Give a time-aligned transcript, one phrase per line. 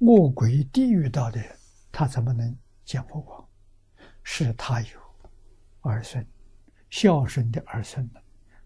[0.00, 1.58] 恶鬼地狱道的人，
[1.92, 3.48] 他怎么能见佛光？
[4.22, 5.00] 是他有
[5.80, 6.26] 儿孙，
[6.88, 8.20] 孝顺的儿孙呢，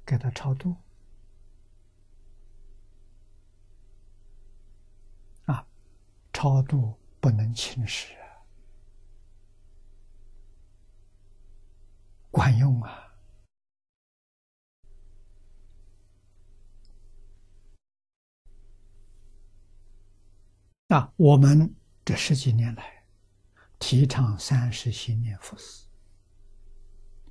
[0.05, 0.77] 给他超度。
[5.47, 5.67] 啊，
[6.33, 8.43] 超度不能轻视啊，
[12.31, 13.04] 管用啊！
[20.95, 23.03] 啊，我们这十几年来
[23.81, 25.89] 提倡三世心念佛事，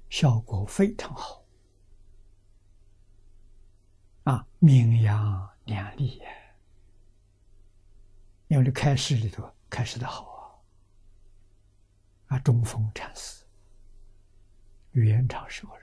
[0.09, 1.45] 效果非常好。
[4.26, 6.30] 啊，名扬两利呀！
[8.49, 10.59] 因为这开始里头开始的好
[12.27, 13.45] 啊，啊，中峰禅师、
[14.91, 15.73] 元朝时候。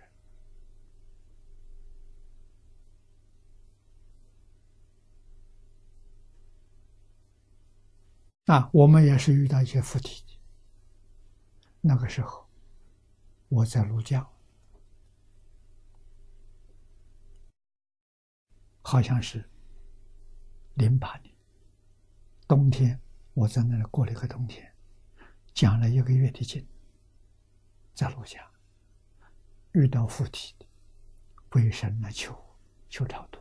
[8.50, 10.24] 啊，我们也是遇到一些附体。
[11.80, 12.48] 那个时候，
[13.48, 14.28] 我在庐江，
[18.82, 19.48] 好像是
[20.74, 21.32] 零八年
[22.48, 23.00] 冬天，
[23.34, 24.74] 我在那里过了一个冬天，
[25.54, 26.66] 讲了一个月的经，
[27.94, 28.44] 在庐江
[29.74, 30.66] 遇到附体的，
[31.48, 32.36] 鬼神来求
[32.88, 33.38] 求超度，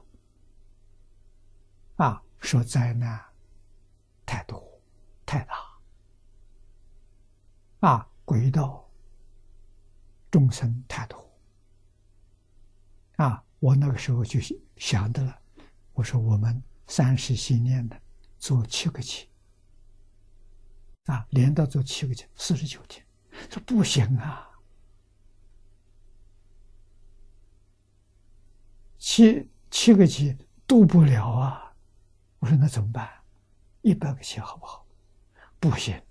[1.95, 3.19] 啊，说灾难
[4.23, 4.78] 太多。
[5.29, 5.53] 太大
[7.87, 8.09] 啊！
[8.25, 8.89] 轨道
[10.31, 11.31] 众生太多
[13.17, 13.43] 啊！
[13.59, 14.39] 我那个时候就
[14.77, 15.39] 想的了，
[15.93, 18.01] 我说我们三十心念的
[18.39, 19.29] 做七个七
[21.05, 23.05] 啊，连到做七个七，四十九天，
[23.51, 24.49] 说不行啊，
[28.97, 31.71] 七七个七渡不了啊！
[32.39, 33.07] 我说那怎么办？
[33.83, 34.87] 一百个七好不好？
[35.59, 36.01] 不行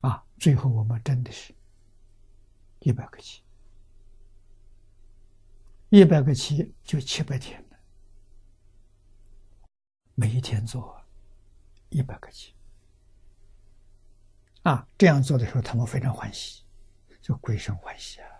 [0.00, 0.24] 啊！
[0.38, 1.52] 最后我们真的是
[2.78, 3.42] 一百个七，
[5.88, 7.78] 一百个七就七百天了，
[10.14, 11.04] 每一天做
[11.88, 12.54] 一百个七
[14.62, 14.86] 啊！
[14.96, 16.62] 这样做的时候，他们非常欢喜，
[17.20, 18.30] 就鬼神欢喜啊！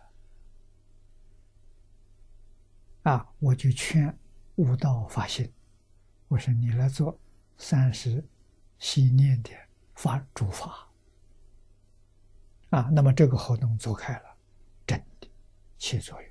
[3.11, 3.35] 啊！
[3.41, 4.17] 我就劝
[4.55, 5.53] 悟道发心，
[6.29, 7.19] 我说你来做。
[7.59, 8.25] 三是
[8.79, 9.51] 心念的
[9.95, 10.89] 发主法。
[12.71, 14.37] 啊，那么这个活动做开了，
[14.87, 15.31] 真的
[15.79, 16.31] 起作用，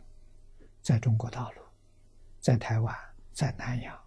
[0.82, 1.62] 在中国大陆，
[2.40, 2.96] 在台湾，
[3.32, 4.06] 在南洋。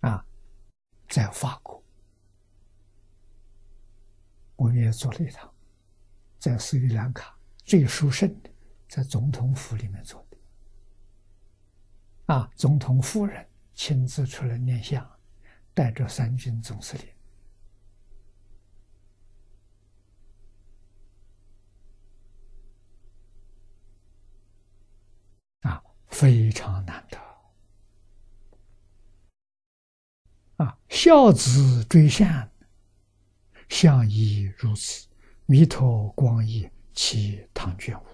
[0.00, 0.24] 啊，
[1.08, 1.82] 在法国，
[4.56, 5.52] 我们也做了一趟，
[6.38, 8.50] 在斯里兰卡最殊胜的，
[8.88, 10.24] 在总统府里面做。
[12.32, 12.50] 啊！
[12.56, 15.06] 总统夫人亲自出来念像，
[15.74, 17.06] 带着三军总司令，
[25.60, 27.18] 啊，非常难得。
[30.64, 32.50] 啊，孝子追善，
[33.68, 35.06] 相亦如此。
[35.44, 38.06] 弥陀光义，其唐卷无，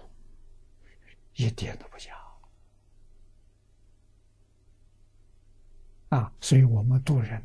[1.35, 2.18] 一点都不假。
[6.09, 7.43] 啊，所以我们渡人，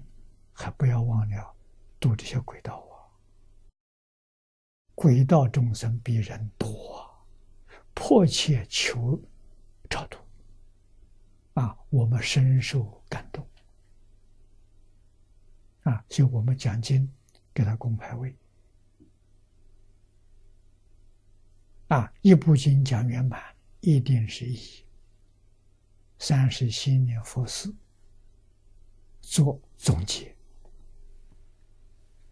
[0.52, 1.54] 还不要忘了
[2.00, 2.96] 渡这些鬼道啊！
[4.94, 7.10] 鬼道众生比人多，
[7.92, 9.20] 迫切求
[9.90, 10.18] 超度。
[11.54, 13.46] 啊，我们深受感动。
[15.82, 17.06] 啊，所以我们讲经
[17.52, 18.34] 给他供牌位。
[21.88, 24.58] 啊，一部经讲圆满，一定是一
[26.18, 27.70] 三十新年佛事。
[29.26, 30.33] 做总结。